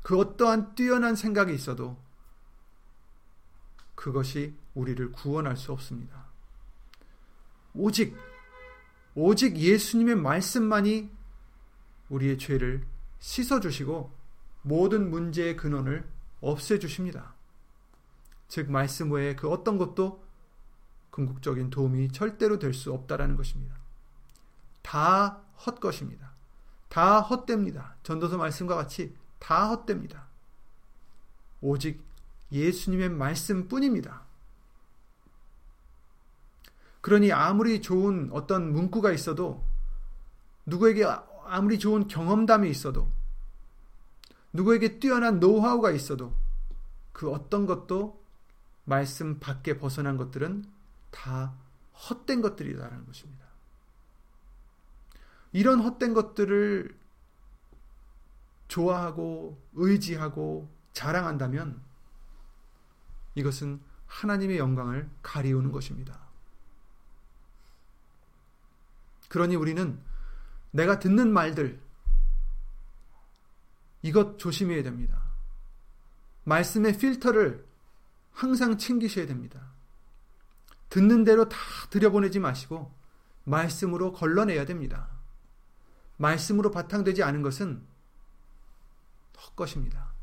[0.03, 1.97] 그 어떠한 뛰어난 생각이 있어도
[3.95, 6.25] 그것이 우리를 구원할 수 없습니다.
[7.73, 8.15] 오직,
[9.15, 11.09] 오직 예수님의 말씀만이
[12.09, 12.85] 우리의 죄를
[13.19, 14.13] 씻어 주시고
[14.61, 16.07] 모든 문제의 근원을
[16.41, 17.33] 없애 주십니다.
[18.49, 20.23] 즉, 말씀 외에 그 어떤 것도
[21.11, 23.77] 궁극적인 도움이 절대로 될 수 없다라는 것입니다.
[24.81, 26.33] 다 헛것입니다.
[26.89, 27.95] 다 헛됩니다.
[28.03, 30.27] 전도서 말씀과 같이 다 헛됩니다.
[31.60, 32.01] 오직
[32.53, 34.21] 예수님의 말씀뿐입니다.
[37.01, 39.62] 그러니 아무리 좋은 어떤 문구가 있어도
[40.65, 41.03] 누구에게
[41.45, 43.12] 아무리 좋은 경험담이 있어도
[44.53, 46.34] 누구에게 뛰어난 노하우가 있어도
[47.12, 48.23] 그 어떤 것도
[48.86, 50.63] 말씀 밖에 벗어난 것들은
[51.12, 51.53] 다
[52.10, 53.45] 헛된 것들이다라는 것입니다.
[55.51, 57.02] 이런 헛된 것들을
[58.67, 61.82] 좋아하고 의지하고 자랑한다면
[63.36, 66.19] 이것은 하나님의 영광을 가리우는 것입니다.
[69.30, 69.99] 그러니 우리는
[70.71, 71.82] 내가 듣는 말들,
[74.04, 75.21] 이것 조심해야 됩니다.
[76.43, 77.65] 말씀의 필터를
[78.32, 79.60] 항상 챙기셔야 됩니다.
[80.89, 81.58] 듣는 대로 다
[81.89, 82.93] 들여보내지 마시고
[83.45, 85.08] 말씀으로 걸러내야 됩니다.
[86.17, 87.82] 말씀으로 바탕되지 않은 것은
[89.45, 90.13] 헛것입니다.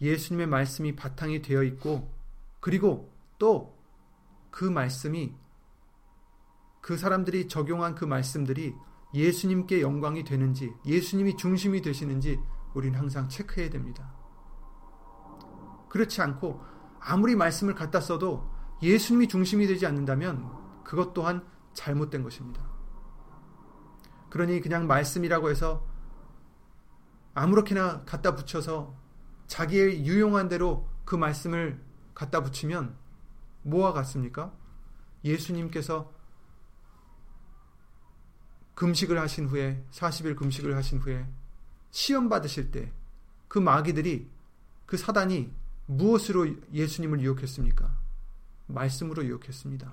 [0.00, 2.10] 예수님의 말씀이 바탕이 되어 있고
[2.60, 3.78] 그리고 또
[4.58, 5.34] 그 말씀이
[6.80, 8.74] 그 사람들이 적용한 그 말씀들이
[9.14, 12.40] 예수님께 영광이 되는지 예수님이 중심이 되시는지
[12.74, 14.12] 우리는 항상 체크해야 됩니다.
[15.88, 16.60] 그렇지 않고
[16.98, 18.50] 아무리 말씀을 갖다 써도
[18.82, 22.60] 예수님이 중심이 되지 않는다면 그것 또한 잘못된 것입니다.
[24.28, 25.86] 그러니 그냥 말씀이라고 해서
[27.38, 28.96] 아무렇게나 갖다 붙여서
[29.46, 31.82] 자기의 유용한 대로 그 말씀을
[32.14, 32.96] 갖다 붙이면
[33.62, 34.52] 뭐와 같습니까?
[35.24, 36.12] 예수님께서
[38.74, 41.26] 금식을 하신 후에 40일 금식을 하신 후에
[41.90, 42.92] 시험 받으실 때
[43.48, 44.30] 그 마귀들이
[44.86, 45.52] 그 사단이
[45.86, 47.98] 무엇으로 예수님을 유혹했습니까?
[48.66, 49.90] 말씀으로 유혹했습니다.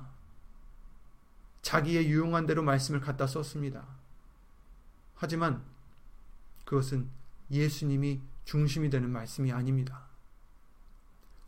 [1.62, 3.88] 자기의 유용한 대로 말씀을 갖다 썼습니다.
[5.16, 5.64] 하지만
[6.66, 7.10] 그것은
[7.52, 10.08] 예수님이 중심이 되는 말씀이 아닙니다.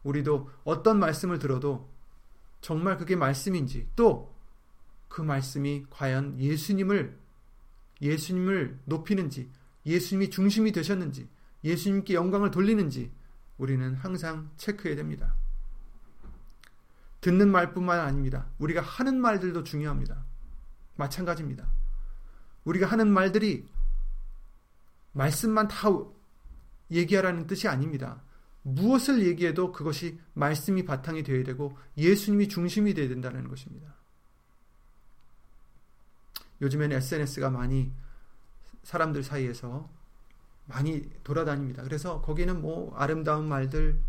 [0.03, 1.89] 우리도 어떤 말씀을 들어도
[2.61, 4.37] 정말 그게 말씀인지 또
[5.07, 7.17] 그 말씀이 과연 예수님을
[8.01, 9.49] 예수님을 높이는지
[9.85, 11.27] 예수님이 중심이 되셨는지
[11.63, 13.11] 예수님께 영광을 돌리는지
[13.57, 15.35] 우리는 항상 체크해야 됩니다.
[17.21, 18.47] 듣는 말뿐만 아닙니다.
[18.59, 20.23] 우리가 하는 말들도 중요합니다.
[20.95, 21.67] 마찬가지입니다.
[22.63, 23.67] 우리가 하는 말들이
[25.17, 25.89] 말씀만 다
[26.91, 28.21] 얘기하라는 뜻이 아닙니다.
[28.61, 33.95] 무엇을 얘기해도 그것이 말씀이 바탕이 되어야 되고 예수님이 중심이 되어야 된다는 것입니다.
[36.61, 37.91] 요즘에는 SNS가 많이
[38.83, 39.89] 사람들 사이에서
[40.65, 41.83] 많이 돌아다닙니다.
[41.83, 43.99] 그래서 거기는 뭐 아름다운 말들,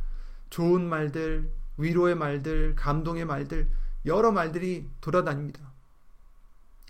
[0.50, 3.70] 좋은 말들, 위로의 말들, 감동의 말들,
[4.06, 5.72] 여러 말들이 돌아다닙니다.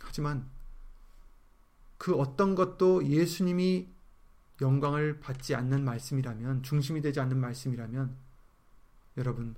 [0.01, 0.49] 하지만
[1.99, 3.89] 그 어떤 것도 예수님이
[4.61, 8.17] 영광을 받지 않는 말씀이라면, 중심이 되지 않는 말씀이라면,
[9.17, 9.55] 여러분,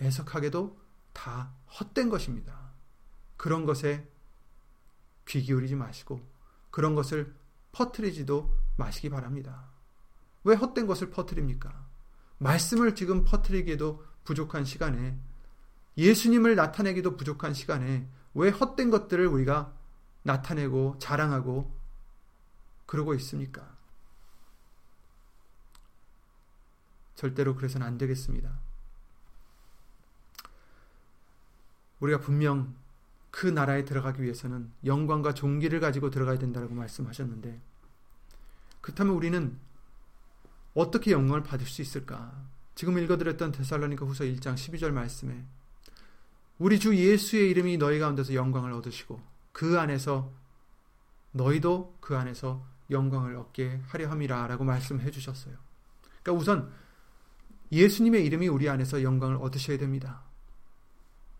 [0.00, 0.80] 애석하게도
[1.12, 2.72] 다 헛된 것입니다.
[3.36, 4.08] 그런 것에
[5.28, 6.20] 귀 기울이지 마시고,
[6.70, 7.34] 그런 것을
[7.72, 9.68] 퍼트리지도 마시기 바랍니다.
[10.44, 11.86] 왜 헛된 것을 퍼트립니까?
[12.38, 15.18] 말씀을 지금 퍼트리기에도 부족한 시간에,
[15.96, 19.74] 예수님을 나타내기도 부족한 시간에, 왜 헛된 것들을 우리가
[20.22, 21.76] 나타내고 자랑하고
[22.86, 23.71] 그러고 있습니까?
[27.14, 28.58] 절대로 그래서는 안 되겠습니다.
[32.00, 32.74] 우리가 분명
[33.30, 37.60] 그 나라에 들어가기 위해서는 영광과 종기를 가지고 들어가야 된다고 말씀하셨는데
[38.80, 39.58] 그렇다면 우리는
[40.74, 42.32] 어떻게 영광을 받을 수 있을까?
[42.74, 45.44] 지금 읽어드렸던 데살로니가 후서 1장 12절 말씀에
[46.58, 49.20] 우리 주 예수의 이름이 너희 가운데서 영광을 얻으시고
[49.52, 50.32] 그 안에서
[51.32, 55.56] 너희도 그 안에서 영광을 얻게 하려 함이라 라고 말씀해 주셨어요.
[56.22, 56.72] 그러니까 우선
[57.72, 60.22] 예수님의 이름이 우리 안에서 영광을 얻으셔야 됩니다.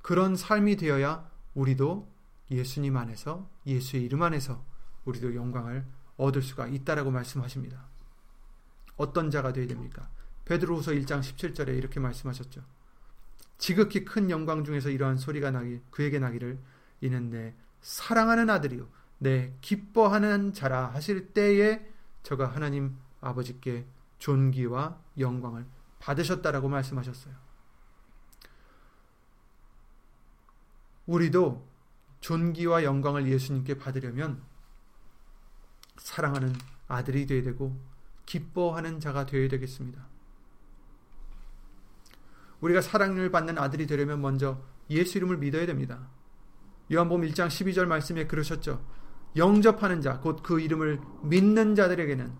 [0.01, 2.11] 그런 삶이 되어야 우리도
[2.51, 4.65] 예수님 안에서 예수의 이름 안에서
[5.05, 5.85] 우리도 영광을
[6.17, 7.87] 얻을 수가 있다라고 말씀하십니다.
[8.97, 10.09] 어떤 자가 되어야 됩니까?
[10.47, 12.63] 베드로후서 1장 17절에 이렇게 말씀하셨죠.
[13.59, 16.59] 지극히 큰 영광 중에서 이러한 소리가 나기 그에게 나기를
[17.01, 21.87] 이는 내 사랑하는 아들이요 내 기뻐하는 자라 하실 때에
[22.23, 23.87] 저가 하나님 아버지께
[24.19, 25.67] 존귀와 영광을
[26.03, 27.35] 받으셨다라고 말씀하셨어요.
[31.07, 31.67] 우리도
[32.21, 34.43] 존귀와 영광을 예수님께 받으려면
[35.97, 36.55] 사랑하는
[36.89, 37.77] 아들이 되어야 되고
[38.27, 40.07] 기뻐하는 자가 되어야 되겠습니다.
[42.61, 46.09] 우리가 사랑을 받는 아들이 되려면 먼저 예수 이름을 믿어야 됩니다.
[46.93, 48.85] 요한복음 1장 12절 말씀에 그러셨죠.
[49.37, 52.33] 영접하는 자, 곧 그 이름을 믿는 자들에게는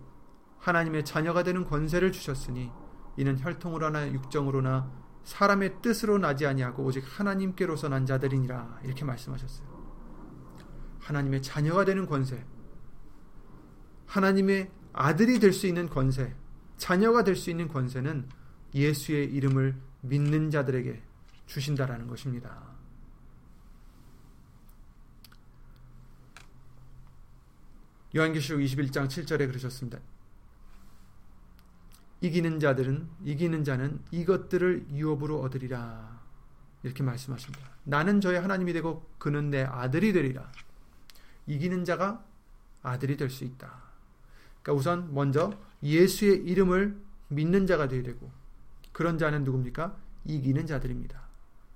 [0.59, 2.71] 하나님의 자녀가 되는 권세를 주셨으니
[3.17, 4.91] 이는 혈통으로나 육정으로나
[5.23, 9.73] 사람의 뜻으로 나지 아니하고 오직 하나님께로서 난 자들이니라 이렇게 말씀하셨어요.
[10.99, 12.45] 하나님의 자녀가 되는 권세,
[14.07, 16.35] 하나님의 아들이 될 수 있는 권세,
[16.77, 18.29] 자녀가 될 수 있는 권세는
[18.73, 21.01] 예수의 이름을 믿는 자들에게
[21.45, 22.73] 주신다라는 것입니다.
[28.15, 29.99] 요한계시록 21장 7절에 그러셨습니다.
[32.23, 36.23] 이기는 자들은 이기는 자는 이것들을 유업으로 얻으리라.
[36.81, 37.69] 이렇게 말씀하십니다.
[37.83, 40.49] 나는 저의 하나님이 되고 그는 내 아들이 되리라.
[41.47, 42.23] 이기는 자가
[42.81, 43.83] 아들이 될 수 있다.
[44.61, 45.51] 그러니까 우선 먼저
[45.83, 48.31] 예수의 이름을 믿는 자가 되어야 되고
[48.93, 49.97] 그런 자는 누굽니까?
[50.23, 51.21] 이기는 자들입니다.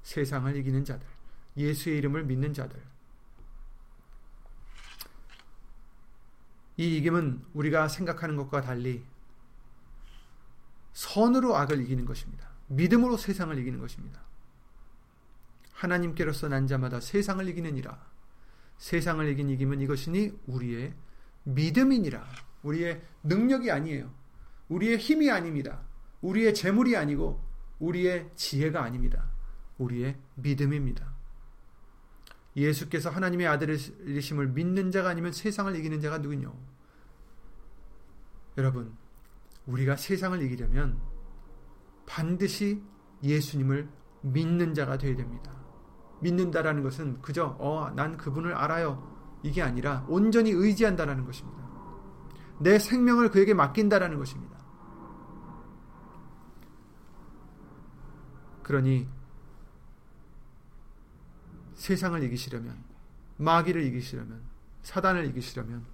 [0.03, 1.05] 세상을 이기는 자들.
[1.57, 2.81] 예수의 이름을 믿는 자들.
[6.77, 9.03] 이 이김은 우리가 생각하는 것과 달리
[10.97, 12.49] 선으로 악을 이기는 것입니다.
[12.69, 14.19] 믿음으로 세상을 이기는 것입니다.
[15.71, 18.03] 하나님께로서 난 자마다 세상을 이기느니라.
[18.79, 20.95] 세상을 이긴 이김은 이것이니 우리의
[21.43, 22.25] 믿음이니라.
[22.63, 24.12] 우리의 능력이 아니에요.
[24.69, 25.81] 우리의 힘이 아닙니다.
[26.21, 27.45] 우리의 재물이 아니고
[27.77, 29.29] 우리의 지혜가 아닙니다.
[29.77, 31.13] 우리의 믿음입니다.
[32.55, 36.57] 예수께서 하나님의 아들이심을 믿는 자가 아니면 세상을 이기는 자가 누구뇨?
[38.57, 38.97] 여러분,
[39.67, 40.99] 우리가 세상을 이기려면
[42.06, 42.82] 반드시
[43.23, 43.89] 예수님을
[44.21, 45.53] 믿는 자가 되어야 됩니다.
[46.21, 49.15] 믿는다라는 것은 그저 어, 난 그분을 알아요.
[49.43, 51.67] 이게 아니라 온전히 의지한다라는 것입니다.
[52.60, 54.58] 내 생명을 그에게 맡긴다라는 것입니다.
[58.63, 59.08] 그러니
[61.75, 62.84] 세상을 이기시려면
[63.38, 64.41] 마귀를 이기시려면
[64.82, 65.86] 사단을 이기시려면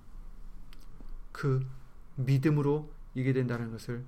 [1.31, 1.67] 그
[2.15, 4.05] 믿음으로 이게 된다는 것을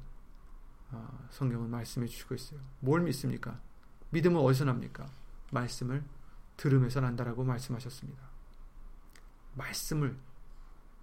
[0.91, 2.60] 어, 성경은 말씀해 주시고 있어요.
[2.80, 3.60] 뭘 믿습니까?
[4.12, 5.10] 믿음은 어디서 납니까?
[5.52, 6.04] 말씀을
[6.58, 8.24] 들으면서 난다라고 말씀하셨습니다.
[9.56, 10.18] 말씀을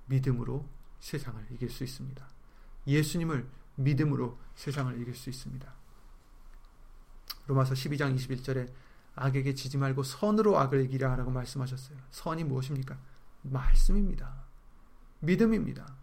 [0.06, 0.68] 믿음으로
[1.00, 2.26] 세상을 이길 수 있습니다.
[2.86, 5.72] 예수님을 믿음으로 세상을 이길 수 있습니다.
[7.46, 8.72] 로마서 12장 21절에
[9.14, 11.98] 악에게 지지 말고 선으로 악을 이기라 라고 말씀하셨어요.
[12.10, 12.98] 선이 무엇입니까?
[13.42, 14.44] 말씀입니다.
[15.20, 16.01] 믿음입니다.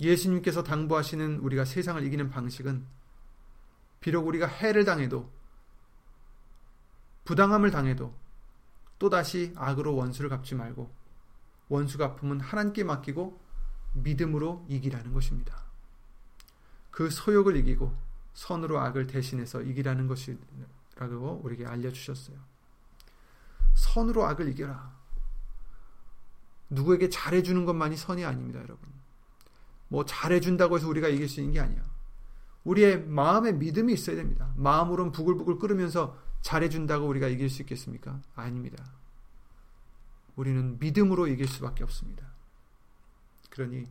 [0.00, 2.84] 예수님께서 당부하시는 우리가 세상을 이기는 방식은
[4.00, 5.30] 비록 우리가 해를 당해도
[7.24, 8.14] 부당함을 당해도
[8.98, 10.92] 또다시 악으로 원수를 갚지 말고
[11.68, 13.40] 원수 갚음은 하나님께 맡기고
[13.94, 15.64] 믿음으로 이기라는 것입니다.
[16.90, 17.96] 그 소욕을 이기고
[18.34, 22.36] 선으로 악을 대신해서 이기라는 것이라고 우리에게 알려주셨어요.
[23.74, 24.94] 선으로 악을 이겨라.
[26.70, 28.88] 누구에게 잘해주는 것만이 선이 아닙니다, 여러분.
[29.94, 31.80] 뭐 잘해준다고 해서 우리가 이길 수 있는 게 아니야.
[32.64, 34.52] 우리의 마음에 믿음이 있어야 됩니다.
[34.56, 38.20] 마음으로는 부글부글 끓으면서 잘해준다고 우리가 이길 수 있겠습니까?
[38.34, 38.92] 아닙니다.
[40.34, 42.26] 우리는 믿음으로 이길 수밖에 없습니다.
[43.50, 43.84] 그러니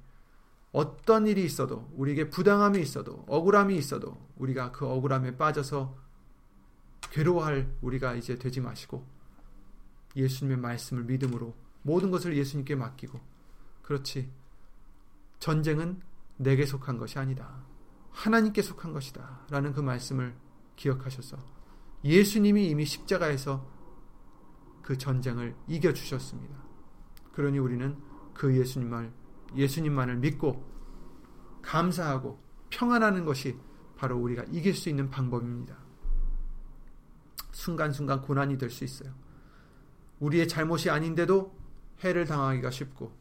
[0.73, 5.95] 어떤 일이 있어도 우리에게 부당함이 있어도 억울함이 있어도 우리가 그 억울함에 빠져서
[7.11, 9.05] 괴로워할 우리가 이제 되지 마시고
[10.17, 13.21] 예수님의 말씀을 믿음으로 모든 것을 예수님께 맡기고
[13.83, 14.42] 그렇지
[15.43, 15.99] 전쟁은
[16.37, 17.65] 내게 속한 것이 아니다.
[18.11, 19.41] 하나님께 속한 것이다.
[19.49, 20.33] 라는 그 말씀을
[20.77, 21.37] 기억하셔서
[22.05, 23.69] 예수님이 이미 십자가에서
[24.81, 26.55] 그 전쟁을 이겨주셨습니다.
[27.33, 27.97] 그러니 우리는
[28.33, 29.11] 그 예수님을,
[29.53, 30.65] 예수님만을 믿고
[31.61, 33.59] 감사하고 평안하는 것이
[33.97, 35.75] 바로 우리가 이길 수 있는 방법입니다.
[37.51, 39.13] 순간순간 고난이 될 수 있어요.
[40.21, 41.53] 우리의 잘못이 아닌데도
[42.01, 43.11] 해를 당하기가 쉽고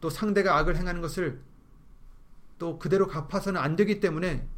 [0.00, 1.44] 또 상대가 악을 행하는 것을
[2.58, 4.48] 또 그대로 갚아서는 안 되기 때문에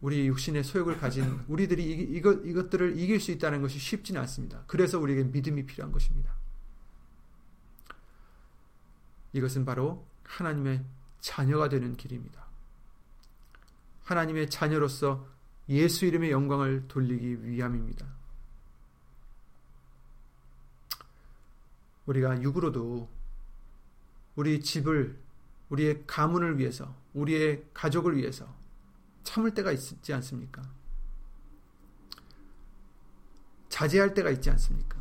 [0.00, 4.62] 우리 육신의 소욕을 가진 우리들이 이, 것 이것들을 이길 수 있다는 것이 쉽지는 않습니다.
[4.66, 6.34] 그래서 우리에게 믿음이 필요한 것입니다.
[9.32, 10.84] 이것은 바로 하나님의
[11.20, 12.46] 자녀가 되는 길입니다.
[14.04, 15.26] 하나님의 자녀로서
[15.68, 18.06] 예수 이름의 영광을 돌리기 위함입니다.
[22.06, 23.08] 우리가 육으로도
[24.36, 25.18] 우리 집을
[25.70, 28.46] 우리의 가문을 위해서 우리의 가족을 위해서
[29.24, 30.62] 참을 때가 있지 않습니까?
[33.68, 35.00] 자제할 때가 있지 않습니까?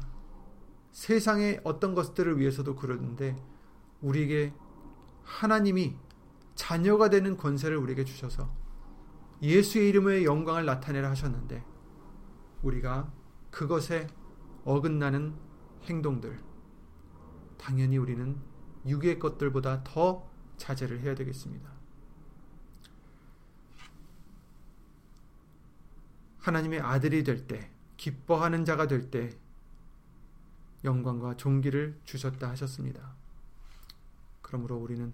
[0.91, 3.35] 세상의 어떤 것들을 위해서도 그러는데
[4.01, 4.53] 우리에게
[5.23, 5.95] 하나님이
[6.55, 8.49] 자녀가 되는 권세를 우리에게 주셔서
[9.41, 11.63] 예수의 이름의 영광을 나타내라 하셨는데
[12.63, 13.11] 우리가
[13.51, 14.07] 그것에
[14.63, 15.35] 어긋나는
[15.83, 16.39] 행동들
[17.57, 18.37] 당연히 우리는
[18.87, 20.27] 육의 것들보다 더
[20.57, 21.69] 자제를 해야 되겠습니다.
[26.39, 29.35] 하나님의 아들이 될 때, 기뻐하는 자가 될 때,
[30.83, 33.15] 영광과 존귀를 주셨다 하셨습니다.
[34.41, 35.13] 그러므로 우리는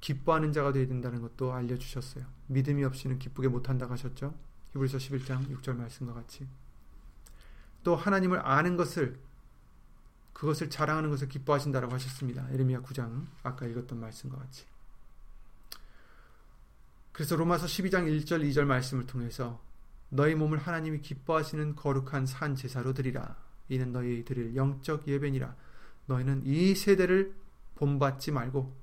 [0.00, 2.24] 기뻐하는 자가 되어야 된다는 것도 알려주셨어요.
[2.48, 4.34] 믿음이 없이는 기쁘게 못한다고 하셨죠.
[4.72, 6.46] 히브리서 11장 6절 말씀과 같이.
[7.82, 9.18] 또 하나님을 아는 것을
[10.36, 12.46] 그것을 자랑하는 것을 기뻐하신다라고 하셨습니다.
[12.50, 14.66] 에레미야 9장 아까 읽었던 말씀과 같이.
[17.12, 19.58] 그래서 로마서 12장 1절 2절 말씀을 통해서
[20.10, 23.34] 너희 몸을 하나님이 기뻐하시는 거룩한 산 제사로 드리라.
[23.70, 25.56] 이는 너희 드릴 영적 예배니라.
[26.04, 27.34] 너희는 이 세대를
[27.76, 28.76] 본받지 말고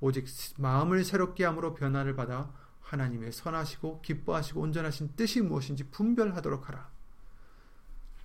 [0.00, 0.24] 오직
[0.56, 2.50] 마음을 새롭게 함으로 변화를 받아
[2.80, 6.88] 하나님의 선하시고 기뻐하시고 온전하신 뜻이 무엇인지 분별하도록 하라.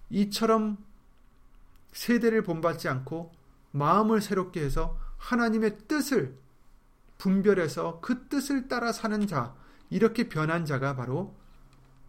[0.09, 0.77] 이처럼
[1.95, 3.31] 세대를 본받지 않고
[3.71, 6.37] 마음을 새롭게 해서 하나님의 뜻을
[7.17, 9.55] 분별해서 그 뜻을 따라 사는 자,
[9.89, 11.35] 이렇게 변한 자가 바로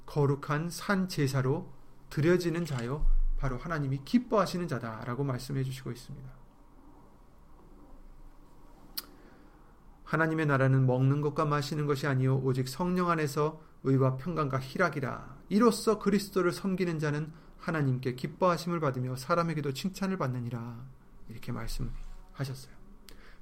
[0.07, 1.73] 거룩한 산 제사로
[2.11, 3.07] 드려지는 자요,
[3.39, 6.31] 바로 하나님이 기뻐하시는 자다라고 말씀해 주시고 있습니다.
[10.05, 15.37] 하나님의 나라는 먹는 것과 마시는 것이 아니요 오직 성령 안에서 의와 평강과 희락이라.
[15.49, 17.33] 이로써 그리스도를 섬기는 자는
[17.67, 20.87] 하나님께 기뻐하심을 받으며 사람에게도 칭찬을 받느니라.
[21.29, 22.77] 이렇게 말씀하셨어요.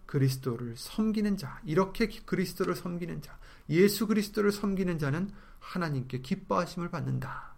[0.06, 7.54] 그리스도를 섬기는 자, 이렇게 그리스도를 섬기는 자, 예수 그리스도를 섬기는 자는 하나님께 기뻐하심을 받는다.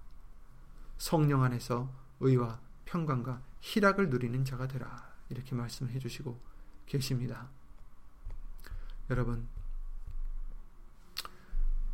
[0.98, 1.88] 성령 안에서
[2.18, 5.14] 의와 평강과 희락을 누리는 자가 되라.
[5.28, 6.36] 이렇게 말씀해 주시고
[6.86, 7.48] 계십니다.
[9.08, 9.46] 여러분,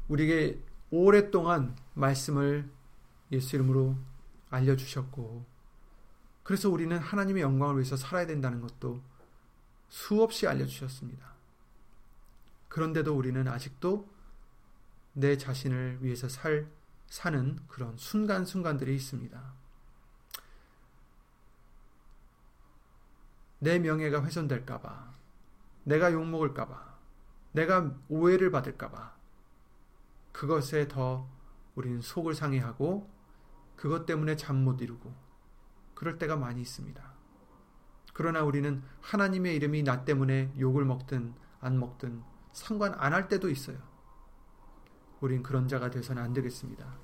[0.09, 2.71] 우리에게 오랫동안 말씀을
[3.33, 3.99] 예수 이름으로
[4.53, 5.45] 알려주셨고,
[6.43, 9.03] 그래서 우리는 하나님의 영광을 위해서 살아야 된다는 것도
[9.89, 11.33] 수없이 알려주셨습니다.
[12.69, 14.09] 그런데도 우리는 아직도
[15.13, 16.67] 내 자신을 위해서 살,
[17.07, 19.53] 사는 그런 순간순간들이 있습니다.
[23.59, 25.13] 내 명예가 훼손될까봐,
[25.85, 26.97] 내가 욕먹을까봐,
[27.53, 29.15] 내가 오해를 받을까봐,
[30.33, 31.29] 그것에 더
[31.75, 33.12] 우리는 속을 상해하고
[33.83, 35.13] 그것 때문에 잠 못 이루고
[35.95, 37.03] 그럴 때가 많이 있습니다.
[38.15, 42.23] 그러나 우리는 하나님의 이름이 나 때문에 욕을 먹든 안 먹든
[42.53, 43.77] 상관 안 할 때도 있어요.
[45.21, 46.97] 우린 그런 자가 되서는 안 되겠습니다.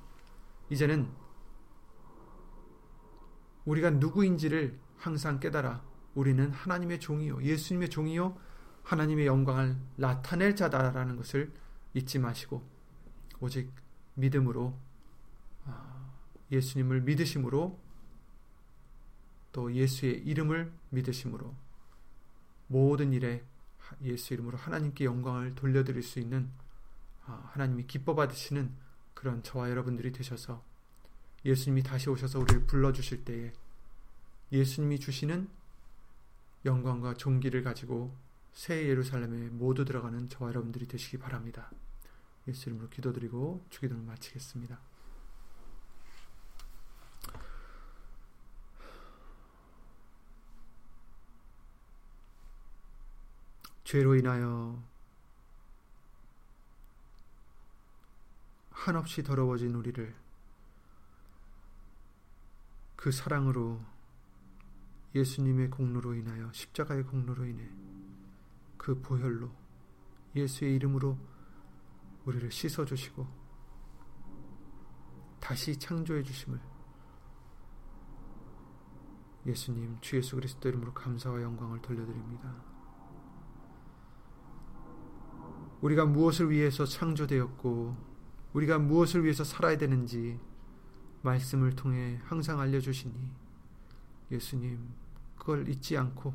[0.70, 1.10] 이제는
[3.64, 5.82] 우리가 누구인지를 항상 깨달아
[6.14, 8.38] 우리는 하나님의 종이요, 예수님의 종이요,
[8.84, 11.52] 하나님의 영광을 나타낼 자다라는 것을
[11.94, 12.62] 잊지 마시고
[13.40, 13.72] 오직
[14.14, 14.78] 믿음으로
[16.50, 17.78] 예수님을 믿으심으로
[19.52, 21.54] 또 예수의 이름을 믿으심으로
[22.68, 23.44] 모든 일에
[24.02, 26.50] 예수 이름으로 하나님께 영광을 돌려드릴 수 있는
[27.26, 28.70] 아, 하나님이 기뻐 받으시는
[29.14, 30.62] 그런 저와 여러분들이 되셔서
[31.44, 33.52] 예수님이 다시 오셔서 우리를 불러주실 때에
[34.52, 35.48] 예수님이 주시는
[36.64, 38.14] 영광과 존귀를 가지고
[38.52, 41.70] 새 예루살렘에 모두 들어가는 저와 여러분들이 되시기 바랍니다.
[42.48, 44.87] 예수 이름으로 기도드리고 주기도를 마치겠습니다.
[53.88, 54.78] 죄로 인하여
[58.68, 60.14] 한없이 더러워진 우리를
[62.96, 63.80] 그 사랑으로
[65.14, 67.66] 예수님의 공로로 인하여 십자가의 공로로 인해
[68.76, 69.50] 그 보혈로
[70.36, 71.16] 예수의 이름으로
[72.26, 73.26] 우리를 씻어 주시고
[75.40, 76.60] 다시 창조해 주심을
[79.46, 82.67] 예수님 주 예수 그리스도 이름으로 감사와 영광을 돌려드립니다.
[85.80, 87.96] 우리가 무엇을 위해서 창조되었고
[88.52, 90.38] 우리가 무엇을 위해서 살아야 되는지
[91.22, 93.30] 말씀을 통해 항상 알려주시니
[94.30, 94.94] 예수님
[95.36, 96.34] 그걸 잊지 않고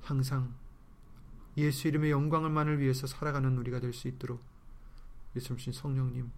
[0.00, 0.54] 항상
[1.56, 4.42] 예수 이름의 영광을만을 위해서 살아가는 우리가 될 수 있도록
[5.34, 6.30] 예수님 성령님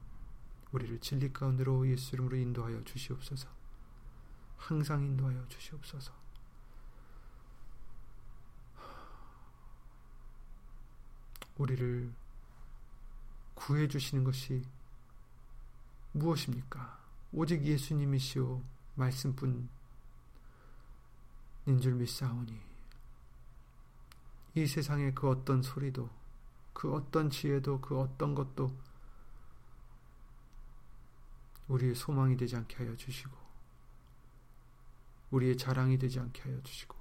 [0.72, 3.48] 우리를 진리 가운데로 예수 이름으로 인도하여 주시옵소서.
[4.58, 6.12] 항상 인도하여 주시옵소서
[11.58, 12.12] 우리를
[13.54, 14.64] 구해 주시는 것이
[16.12, 16.98] 무엇입니까?
[17.32, 18.62] 오직 예수님이시오
[18.94, 19.68] 말씀뿐인
[21.80, 22.58] 줄 믿사오니
[24.54, 26.08] 이 세상의 그 어떤 소리도
[26.72, 28.74] 그 어떤 지혜도 그 어떤 것도
[31.68, 33.36] 우리의 소망이 되지 않게 하여 주시고
[35.30, 36.96] 우리의 자랑이 되지 않게 하여 주시고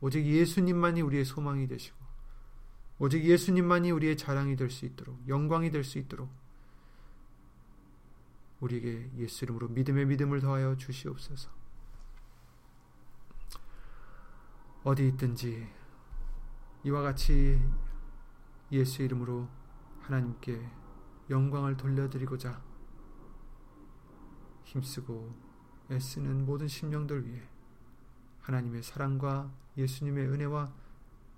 [0.00, 2.05] 오직 예수님만이 우리의 소망이 되시고
[2.98, 6.30] 오직 예수님만이 우리의 자랑이 될 수 있도록 영광이 될 수 있도록
[8.60, 11.50] 우리에게 예수 이름으로 믿음의 믿음을 더하여 주시옵소서.
[14.82, 15.68] 어디 있든지
[16.84, 17.60] 이와 같이
[18.72, 19.48] 예수 이름으로
[20.00, 20.66] 하나님께
[21.28, 22.62] 영광을 돌려드리고자
[24.64, 25.34] 힘쓰고
[25.90, 27.42] 애쓰는 모든 심령들 위해
[28.40, 30.72] 하나님의 사랑과 예수님의 은혜와